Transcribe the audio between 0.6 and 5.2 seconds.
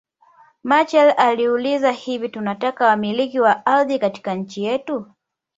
Machel aliuliza hivi tunataka wamiliki wa ardhi katika nchi yetu